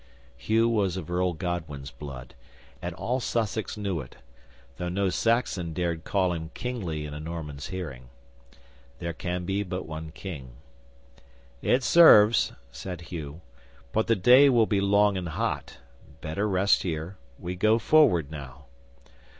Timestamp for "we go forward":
17.37-18.31